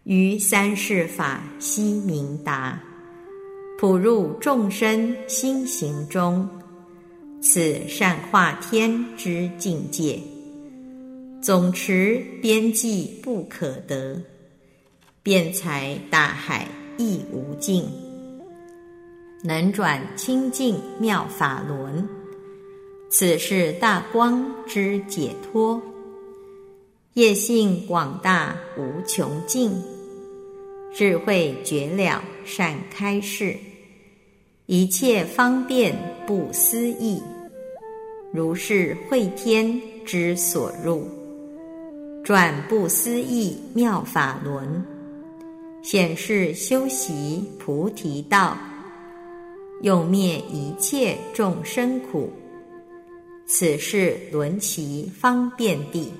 [0.04, 2.80] 于三世法悉明达，
[3.78, 6.48] 普入众生心行中，
[7.42, 10.18] 此善化天之境界。
[11.42, 14.18] 总持边际不可得，
[15.22, 16.66] 辩才大海
[16.96, 17.84] 亦无尽，
[19.44, 22.08] 能转清净妙法轮，
[23.10, 25.82] 此是大光之解脱，
[27.14, 29.72] 业性广大无穷尽，
[30.94, 33.56] 智慧绝了善开示，
[34.66, 35.92] 一切方便
[36.24, 37.20] 不思议，
[38.32, 41.04] 如是慧天之所入。
[42.22, 44.84] 转不思议妙法轮，
[45.82, 48.56] 显示修习菩提道，
[49.82, 52.30] 永灭一切众生苦。
[53.46, 56.12] 此是轮其方便地。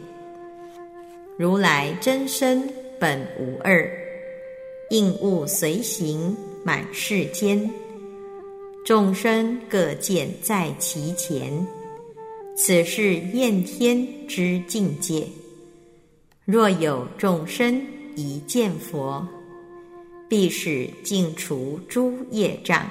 [1.41, 2.69] 如来真身
[2.99, 3.91] 本无二，
[4.91, 7.71] 应物随行满世间，
[8.85, 11.67] 众生各见在其前。
[12.55, 15.27] 此是焰天之境界。
[16.45, 17.83] 若有众生
[18.17, 19.27] 一见佛，
[20.29, 22.87] 必使尽除诸业障，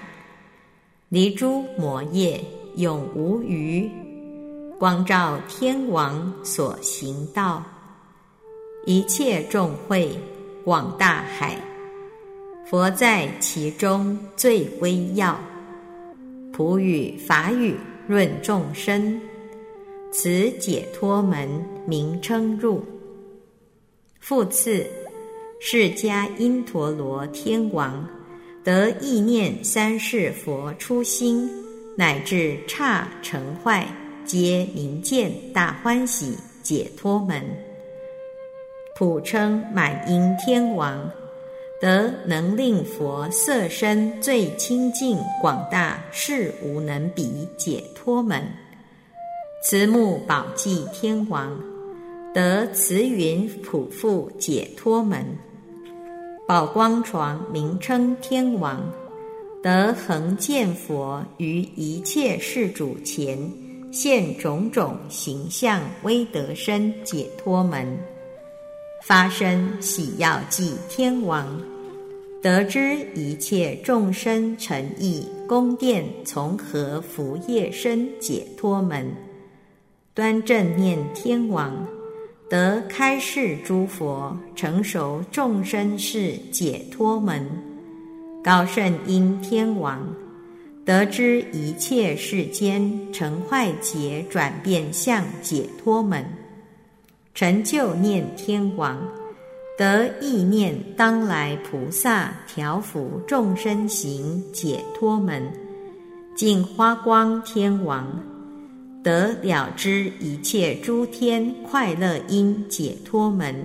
[1.10, 2.44] 离诸魔业，
[2.78, 3.88] 永无余。
[4.80, 7.64] 光照天王所行道，
[8.90, 10.10] 一切众会
[10.66, 11.56] 广大海，
[12.66, 15.40] 佛在其中最微要。
[16.52, 17.76] 普语法语
[18.08, 19.22] 润众生，
[20.12, 21.48] 此解脱门
[21.86, 22.84] 名称入。
[24.20, 24.84] 复次，
[25.60, 28.10] 释迦因陀罗天王
[28.64, 31.48] 得意念三世佛初心，
[31.96, 33.88] 乃至刹成坏，
[34.26, 37.69] 皆明见大欢喜解脱门。
[39.00, 41.10] 普称满因天王
[41.80, 48.44] 得能令佛色身最清净广大，是无能比解脱门。
[49.64, 51.58] 慈目宝济天王。
[52.34, 55.26] 得慈云普覆解脱门，
[56.46, 58.84] 宝光床名称天王，
[59.64, 63.40] 得恒见佛于一切世主前
[63.94, 67.98] 现种种形象威德身解脱门，
[69.10, 71.60] 发生喜要记天王，
[72.44, 79.12] 得知一切众生诚意宫殿从何福业身解脱门，
[80.14, 81.88] 端正念天王。
[82.52, 87.44] 得开示诸佛成熟众生是解脱门，
[88.44, 90.08] 高圣因天王
[90.86, 96.24] 得知一切世间成坏劫转变相解脱门，
[97.34, 98.98] 成就念天王
[99.78, 105.42] 得意念当来菩萨调伏众生行解脱门，
[106.36, 108.06] 净花光天王。
[109.02, 113.56] 得了知一切诸天快乐因解脱门，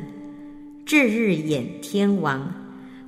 [0.86, 2.54] 至日眼天王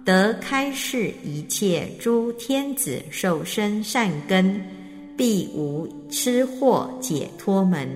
[0.05, 4.61] 得开示一切诸天子受生善根，
[5.17, 7.89] 必无吃货解脱门，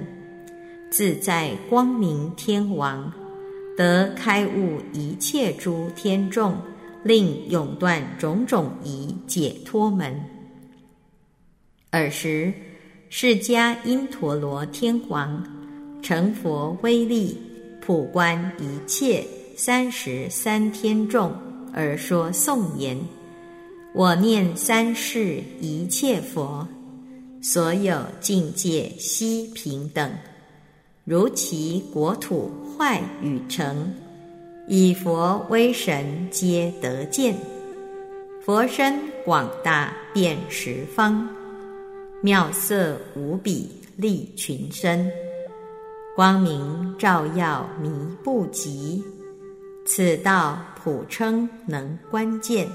[0.91, 3.13] 自在光明天王
[3.77, 6.57] 得开悟一切诸天众，
[7.03, 10.21] 令永断种种疑解脱门。
[11.91, 12.53] 尔时。
[13.13, 15.45] 释迦因陀罗天王
[16.01, 17.37] 成佛威力，
[17.81, 19.27] 普观一切
[19.57, 21.35] 三十三天众，
[21.73, 22.97] 而说颂言：
[23.93, 26.65] 我念三世一切佛，
[27.43, 30.09] 所有境界悉平等。
[31.05, 33.93] 如其国土坏与成，
[34.69, 37.35] 以佛威神皆得见。
[38.45, 41.29] 佛身广大遍十方。
[42.23, 45.11] 妙色无比利群生，
[46.15, 47.91] 光明照耀迷
[48.23, 49.03] 不及。
[49.87, 52.69] 此道普称能观见，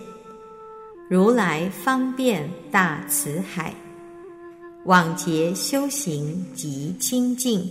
[1.07, 3.73] 如来方便大慈海，
[4.85, 7.69] 往劫修行极清净，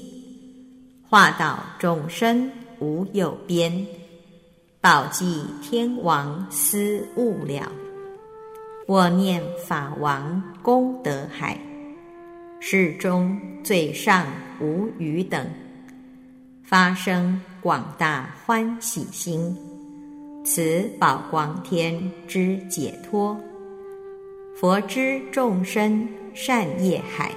[1.14, 2.50] 化导众生
[2.80, 3.86] 无有边，
[4.80, 7.70] 宝济天王思悟了。
[8.88, 11.56] 我念法王功德海，
[12.58, 14.26] 世中最上
[14.60, 15.48] 无余等，
[16.64, 19.56] 发生广大欢喜心，
[20.44, 23.40] 此宝光天之解脱，
[24.56, 27.30] 佛之众生善业海，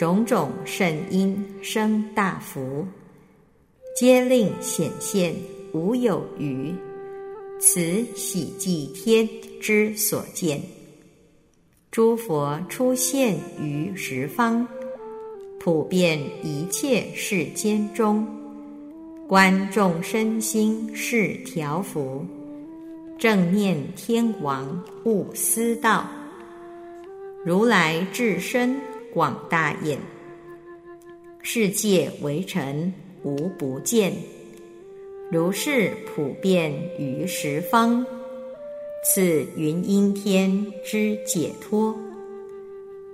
[0.00, 2.86] 种种圣因生大福，
[3.94, 5.34] 皆令显现
[5.74, 6.74] 无有余。
[7.58, 9.28] 此喜济天
[9.60, 10.58] 之所见，
[11.90, 14.66] 诸佛出现于十方，
[15.58, 18.26] 普遍一切世间中，
[19.28, 22.24] 观众身心是调伏，
[23.18, 26.08] 正念天王悟思道。
[27.44, 28.80] 如来至身
[29.12, 29.98] 广大眼，
[31.42, 32.92] 世界为尘
[33.22, 34.12] 无不见。
[35.30, 38.04] 如是普遍于十方，
[39.04, 41.96] 此云阴天之解脱。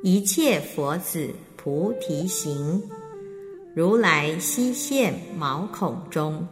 [0.02, 2.82] 一切佛子菩提行。
[3.74, 6.46] 如来悉现毛孔中，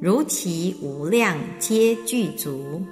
[0.00, 2.82] 如其无量皆具足。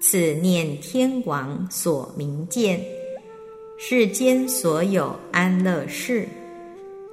[0.00, 2.80] 此念天王所明见，
[3.80, 6.26] 世间所有安乐事，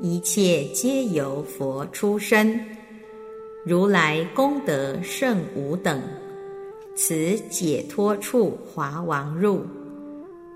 [0.02, 2.60] 一切皆由佛出身。
[3.64, 6.02] 如来功德甚无等，
[6.96, 9.64] 此解脱处华王入。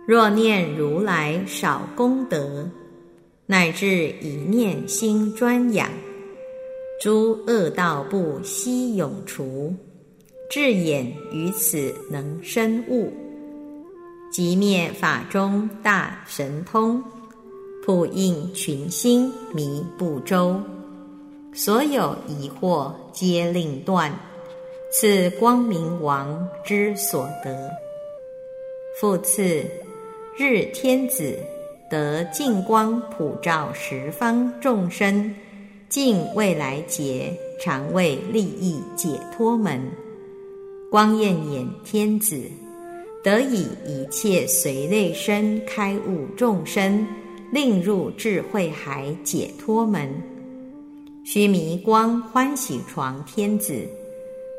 [0.08, 2.68] 若念如来少功德。
[3.46, 5.90] 乃至一念心专养，
[7.02, 9.74] 诸恶道不悉永除，
[10.50, 13.12] 智眼于此能深悟，
[14.32, 17.04] 即灭法中大神通，
[17.86, 20.62] 普应群星迷不周，
[21.54, 24.12] 所有疑惑皆令断，
[24.92, 27.70] 此光明王之所得。
[29.00, 29.64] 复次，
[30.38, 31.38] 日天子。
[31.90, 35.34] 得净光普照十方众生，
[35.90, 39.82] 尽未来劫，常为利益解脱门。
[40.92, 42.40] 光焰眼天子
[43.24, 47.06] 得以一切随类身开悟众生，
[47.52, 50.10] 令入智慧海解脱门。
[51.26, 53.86] 须弥光欢喜床天子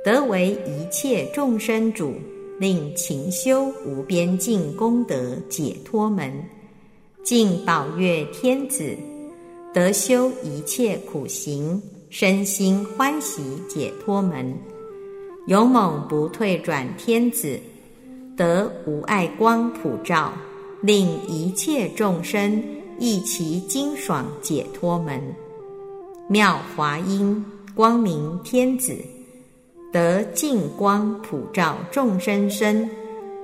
[0.05, 2.15] 得为一切众生主，
[2.59, 6.31] 令勤修无边尽功德解脱门。
[7.23, 8.95] 敬宝月天子
[9.73, 11.81] 得修一切苦行，
[12.11, 14.53] 身心欢喜解脱门；
[15.47, 17.59] 勇猛不退转天子
[18.41, 20.33] 得无碍光普照，
[20.81, 22.65] 令一切众生
[22.99, 25.21] 一其精爽解脱门；
[26.27, 28.97] 妙华音光明天子
[29.93, 32.89] 得净光普照众生身，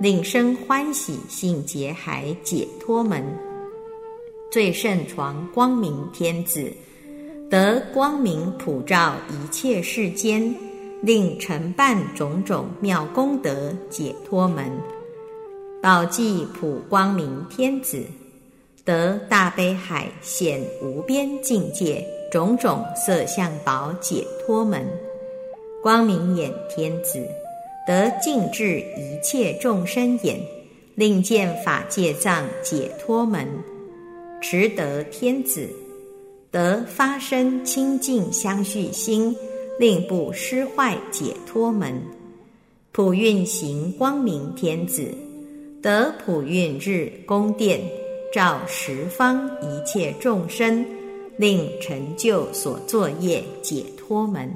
[0.01, 3.23] 令生欢喜性劫海解脱门。
[4.51, 6.73] 最胜床光明天子
[7.51, 10.55] 得光明普照一切世间，
[11.03, 14.71] 令承办种种妙功德解脱门。
[15.83, 18.03] 宝济普光明天子
[18.85, 24.85] 得大悲海显无边境界种种色相宝解脱门。
[25.83, 27.25] 光明眼天子
[27.87, 30.41] 得尽治一切众生眼，
[30.97, 33.47] 令见法界藏解脱门。
[34.43, 35.69] 持得天子
[36.51, 39.35] 得发生清净相续心，
[39.79, 42.03] 令不失坏解脱门。
[42.93, 45.15] 普运行光明天子
[45.83, 47.81] 得普运日宫殿，
[48.33, 50.85] 照十方一切众生，
[51.37, 54.51] 令成就所作业解脱门。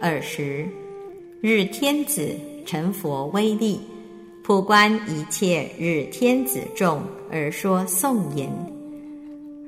[0.00, 0.66] 尔时，
[1.40, 2.30] 日天子
[2.66, 3.80] 成佛威力。
[4.44, 7.00] 普观一切日天子众
[7.30, 8.50] 而说颂言：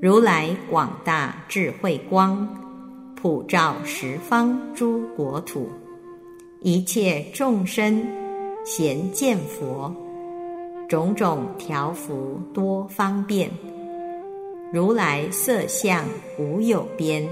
[0.03, 2.64] 如来广大智慧光，
[3.25, 5.67] 普照十方诸国土，
[6.61, 8.07] 一切众生
[8.67, 9.91] 贤见佛，
[10.91, 13.49] 种种调伏多方便。
[14.71, 16.05] 如来色相
[16.39, 17.27] 无有边，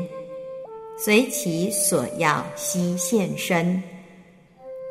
[0.97, 3.83] 随其所要悉现身。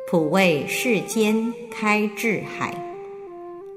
[0.08, 2.72] 普为世间开智海，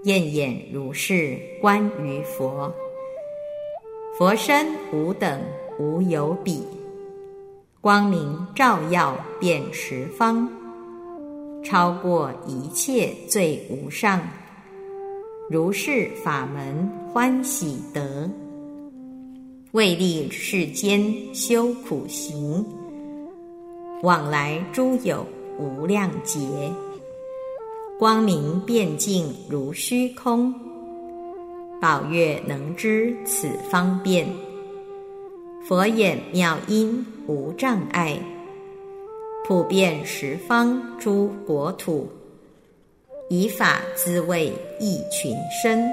[0.03, 2.71] 焰眼如是观于佛。
[4.15, 5.41] 佛身无等
[5.79, 6.63] 无有比，
[7.85, 10.49] 光明照耀遍十方，
[11.63, 14.19] 超过一切最无上。
[15.51, 18.27] 如是法门欢喜得，
[19.73, 22.65] 为利世间修苦行，
[24.01, 25.23] 往来诸有。
[25.59, 26.39] 无量劫，
[27.99, 30.51] 光明遍净如虚空，
[31.79, 34.27] 宝月能知此方便，
[35.67, 38.19] 佛眼妙音无障碍，
[39.47, 42.07] 普遍十方诸国土，
[43.29, 45.89] 以法滋味益群生，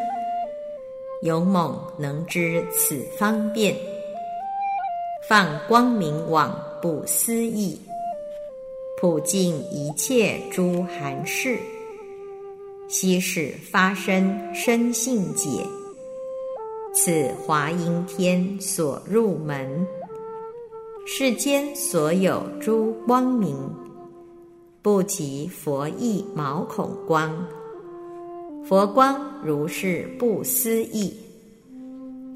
[1.22, 3.74] 勇猛能知此方便，
[5.26, 7.80] 放光明网不思议。
[9.00, 11.58] 普尽一切诸寒士，
[12.88, 15.48] 悉使发生生性解。
[16.94, 19.86] 此华阴天所入门，
[21.06, 23.56] 世间所有诸光明，
[24.82, 27.34] 不及佛意毛孔光。
[28.62, 31.16] 佛光如是不思议，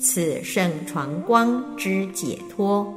[0.01, 2.91] 此圣传光之解脱。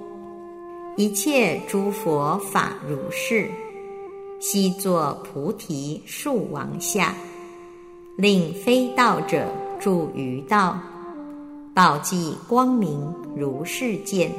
[0.96, 3.50] 一切诸佛法如是，
[4.40, 7.14] 悉作菩提树王下，
[8.16, 9.46] 令非道者
[9.78, 10.80] 住于道，
[11.80, 13.00] 宝济光明
[13.38, 14.30] 如是见。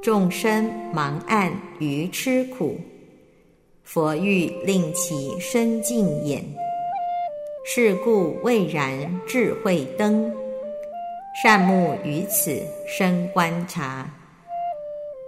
[0.00, 2.76] 众生盲暗愚痴苦，
[3.82, 6.40] 佛欲令其身净眼。
[7.64, 10.32] 是故未然智慧灯，
[11.42, 14.08] 善目于此生观察，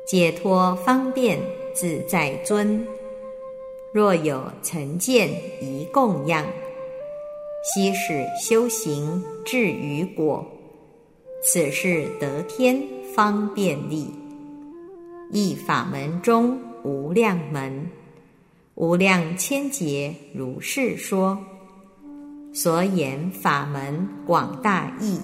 [0.06, 1.36] 解脱方便
[1.74, 2.86] 自在尊。
[3.92, 5.30] 若有曾见
[5.60, 6.46] 一供养，
[7.74, 10.46] 悉使修行至于果，
[11.48, 12.82] 此是得天
[13.14, 14.10] 方便利。
[15.30, 17.88] 一法门中无量门，
[18.74, 21.38] 无量千劫如是说。
[22.52, 25.20] 所言法门广大义，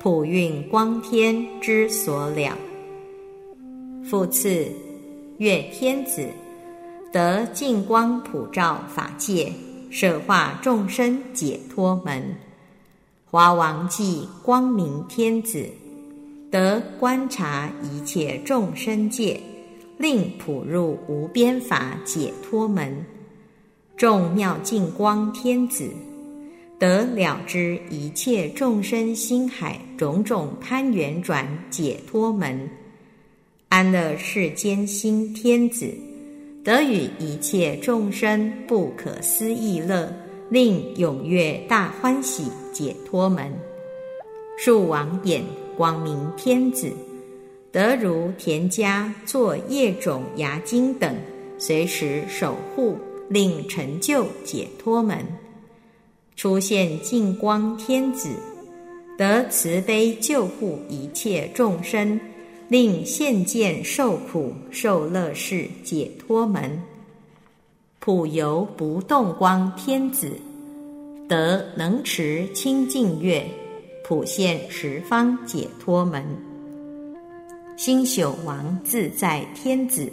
[0.00, 2.56] 普运光天之所了。
[4.02, 4.66] 复次，
[5.36, 6.26] 月天子
[7.12, 9.52] 得净光普照法界，
[9.90, 12.22] 摄化众生解脱门；
[13.32, 15.66] 华王继光明天子
[16.50, 19.40] 得观察一切众生界，
[19.96, 22.92] 令普入无边法解脱门；
[23.96, 25.88] 众妙净光天子。
[26.78, 32.68] 得了知一切众生心海种种攀缘转解脱门，
[33.70, 35.90] 安乐世间心天子，
[36.62, 40.14] 得与一切众生不可思议乐，
[40.50, 43.52] 令踊跃大欢喜解脱门。
[44.58, 45.42] 树王眼
[45.76, 46.90] 光明天子，
[47.70, 51.16] 得如田家作业种牙经等，
[51.58, 52.96] 随时守护，
[53.28, 55.18] 令成就解脱门。
[56.36, 58.28] 出现净光天子，
[59.16, 62.18] 得慈悲救护一切众生，
[62.68, 66.82] 令现见受苦受乐事解脱门。
[68.00, 70.32] 普游不动光天子，
[71.32, 73.42] 得能持清净月，
[74.04, 76.22] 普现十方解脱门。
[77.74, 80.12] 星宿王自在天子，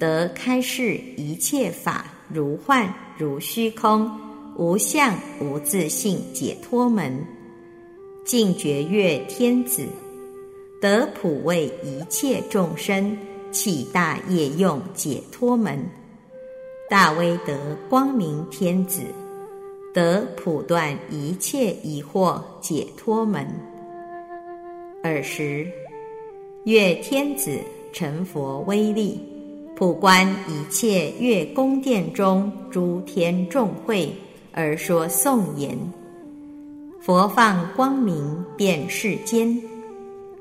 [0.00, 4.10] 得开示一切法如幻如虚空。
[4.56, 7.22] 无相无自性解脱门，
[8.24, 9.86] 净觉月天子
[10.80, 13.14] 得普为一切众生
[13.50, 15.78] 起大业用解脱门，
[16.88, 19.02] 大威德光明天子
[19.92, 23.46] 得普断一切疑惑解脱门。
[25.02, 25.66] 尔时，
[26.64, 27.58] 月天子
[27.92, 29.20] 成佛威力，
[29.76, 34.12] 普观一切月宫殿中诸天众会。
[34.54, 35.76] 而说颂言：
[37.00, 39.58] 佛放光明遍世间，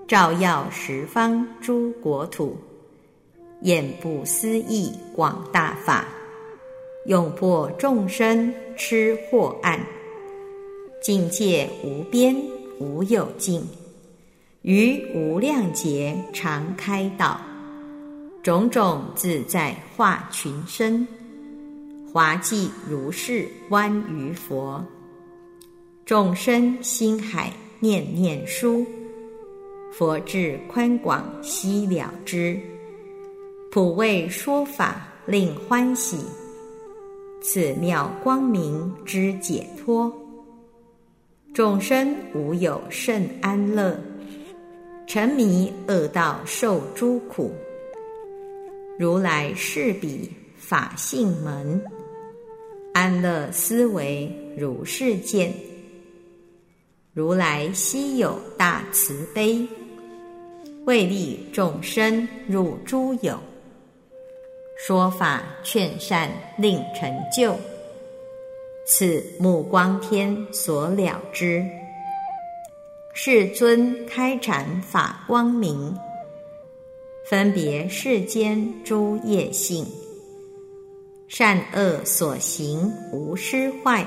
[0.06, 2.58] 照耀十方诸国土，
[3.62, 6.06] 眼不思议广大法，
[7.06, 9.84] 永破众生痴惑暗，
[11.02, 12.36] 境界无边
[12.80, 13.64] 无有尽，
[14.62, 17.42] 于无量劫常开导，
[18.44, 21.08] 种种自在化群生。
[22.14, 24.86] 华记如是观于佛，
[26.06, 28.86] 众生心海念念殊，
[29.92, 32.60] 佛智宽广悉了知，
[33.72, 36.18] 普为说法令欢喜，
[37.44, 40.14] 此妙光明之解脱，
[41.56, 44.00] 众生无有甚安乐，
[45.08, 47.52] 沉迷恶道受诸苦，
[49.00, 51.84] 如来是彼法性门。
[52.94, 55.52] 安乐思维如是见，
[57.12, 59.68] 如来稀有大慈悲，
[60.86, 63.40] 为利众生入诸有，
[64.84, 66.28] 说法劝善
[66.58, 67.56] 令成就，
[68.84, 71.64] 此目光天所了之。
[73.14, 75.96] 世尊开阐法光明，
[77.30, 79.86] 分别世间诸业性。
[81.28, 84.04] 善恶所行无失坏，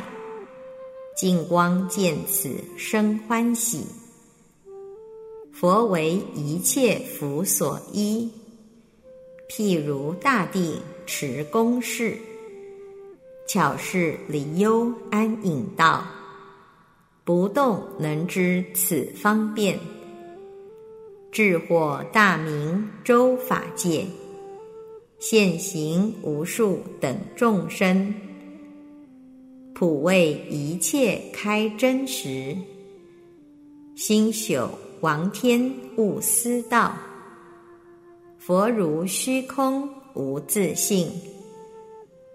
[1.16, 3.87] 净光见此生欢喜。
[5.53, 8.29] 佛为一切福所依，
[9.57, 12.18] 譬如大地持公事，
[13.46, 16.05] 巧是离忧安隐道，
[17.22, 19.78] 不动能知此方便。
[21.30, 24.05] 智获大明周法界，
[25.20, 28.12] 现行无数等众生，
[29.72, 32.57] 普为一切开真实，
[33.94, 34.68] 心朽
[35.00, 36.92] 王天勿思道，
[38.47, 41.09] 佛如虚空无自性。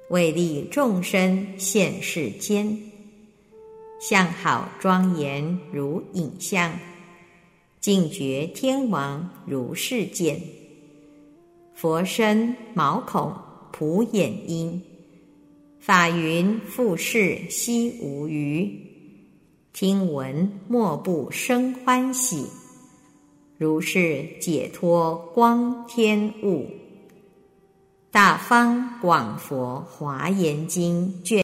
[0.10, 2.76] 为利众生现世间，
[4.02, 6.74] 相好庄严如影像，
[7.80, 10.42] 净觉天王如是见。
[11.76, 13.32] 佛身毛孔
[13.72, 14.82] 普眼音，
[15.80, 18.68] 法云复世悉无余。
[19.74, 22.48] 听闻莫不生欢喜，
[23.60, 26.72] 如是解脱光天物。
[28.10, 31.38] 大方广佛华严经卷。